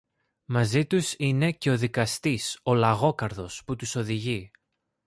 Μαζί 0.45 0.85
τους 0.85 1.13
είναι 1.17 1.51
και 1.51 1.69
ο 1.69 1.77
δικαστής 1.77 2.59
ο 2.63 2.73
Λαγόκαρδος 2.73 3.63
που 3.65 3.75
τους 3.75 3.95
οδηγεί 3.95 4.51